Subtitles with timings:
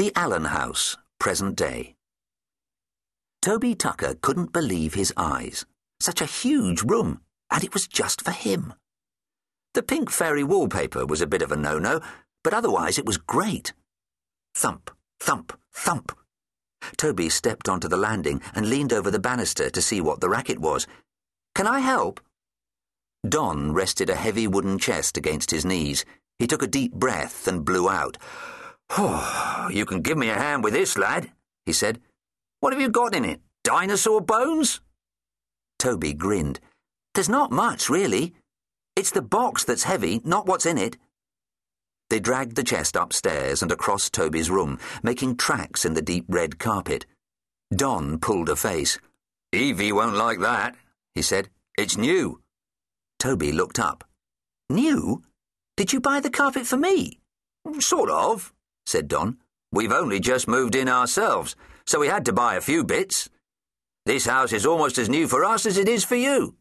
[0.00, 1.94] The Allen House, present day.
[3.42, 5.66] Toby Tucker couldn't believe his eyes.
[6.00, 8.72] Such a huge room, and it was just for him.
[9.74, 12.00] The pink fairy wallpaper was a bit of a no-no,
[12.42, 13.74] but otherwise it was great.
[14.54, 14.90] Thump,
[15.20, 16.16] thump, thump.
[16.96, 20.60] Toby stepped onto the landing and leaned over the banister to see what the racket
[20.60, 20.86] was.
[21.54, 22.20] Can I help?
[23.28, 26.06] Don rested a heavy wooden chest against his knees.
[26.38, 28.16] He took a deep breath and blew out.
[28.96, 31.30] Oh, you can give me a hand with this, lad,
[31.66, 32.00] he said.
[32.60, 33.40] What have you got in it?
[33.64, 34.80] Dinosaur bones?
[35.78, 36.60] Toby grinned.
[37.14, 38.34] There's not much, really.
[38.96, 40.96] It's the box that's heavy, not what's in it.
[42.10, 46.58] They dragged the chest upstairs and across Toby's room, making tracks in the deep red
[46.58, 47.06] carpet.
[47.74, 48.98] Don pulled a face.
[49.52, 50.74] Evie won't like that,
[51.14, 51.48] he said.
[51.78, 52.42] It's new.
[53.18, 54.04] Toby looked up.
[54.68, 55.22] New?
[55.76, 57.20] Did you buy the carpet for me?
[57.78, 58.52] Sort of,
[58.90, 59.38] said Don.
[59.72, 61.54] We've only just moved in ourselves,
[61.86, 63.30] so we had to buy a few bits.
[64.04, 66.56] This house is almost as new for us as it is for you.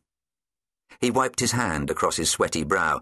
[1.02, 3.02] He wiped his hand across his sweaty brow.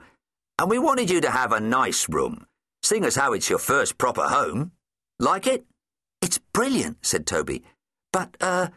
[0.60, 2.48] And we wanted you to have a nice room,
[2.82, 4.72] seeing as how it's your first proper home.
[5.20, 5.66] Like it?
[6.22, 7.64] It's brilliant, said Toby.
[8.12, 8.70] But, uh...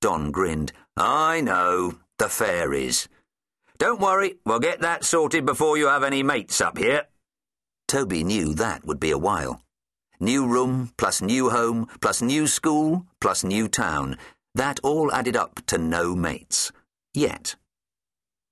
[0.00, 0.72] Don grinned.
[0.96, 3.08] I know, the fairies.
[3.78, 7.06] Don't worry, we'll get that sorted before you have any mates up here.
[7.88, 9.62] Toby knew that would be a while.
[10.22, 14.18] New room, plus new home, plus new school, plus new town.
[14.54, 16.72] That all added up to no mates.
[17.14, 17.56] Yet.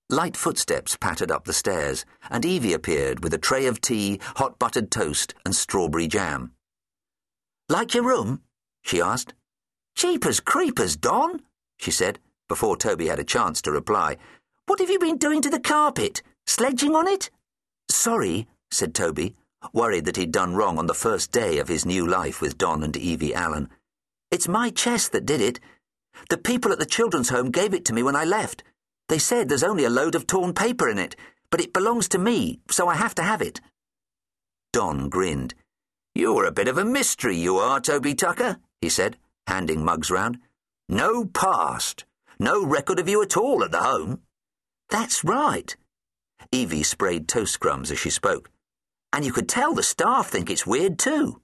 [0.08, 4.58] Light footsteps pattered up the stairs, and Evie appeared with a tray of tea, hot
[4.58, 6.52] buttered toast, and strawberry jam.
[7.68, 8.40] Like your room?
[8.82, 9.34] she asked.
[9.94, 11.42] Cheapers creepers, Don,
[11.76, 14.16] she said, before Toby had a chance to reply.
[14.64, 16.22] What have you been doing to the carpet?
[16.46, 17.28] Sledging on it?
[17.90, 19.34] Sorry, said Toby,
[19.72, 22.82] worried that he'd done wrong on the first day of his new life with Don
[22.82, 23.68] and Evie Allen.
[24.30, 25.60] It's my chest that did it.
[26.30, 28.62] The people at the children's home gave it to me when I left.
[29.08, 31.16] They said there's only a load of torn paper in it,
[31.50, 33.60] but it belongs to me, so I have to have it.
[34.72, 35.54] Don grinned.
[36.14, 40.38] You're a bit of a mystery, you are, Toby Tucker, he said, handing mugs round.
[40.88, 42.04] No past.
[42.38, 44.22] No record of you at all at the home.
[44.90, 45.74] That's right.
[46.52, 48.50] Evie sprayed toast crumbs as she spoke.
[49.12, 51.40] And you could tell the staff think it's weird too.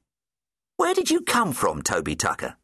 [0.77, 2.57] Where did you come from, Toby Tucker?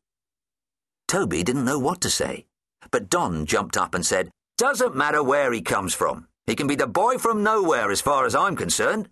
[1.09, 2.47] Toby didn't know what to say,
[2.91, 6.29] but Don jumped up and said, Doesn't matter where he comes from.
[6.47, 9.09] He can be the boy from nowhere as far as I'm concerned.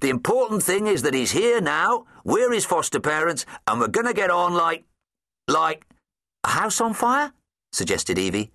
[0.00, 4.06] The important thing is that he's here now, we're his foster parents, and we're going
[4.06, 4.84] to get on like.
[5.48, 5.86] like.
[6.44, 7.32] A house on fire?
[7.72, 8.50] suggested Evie.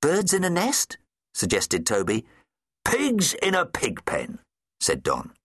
[0.00, 0.98] Birds in a nest?
[1.34, 2.24] suggested Toby.
[2.84, 4.38] Pigs in a pig pen,
[4.80, 5.32] said Don.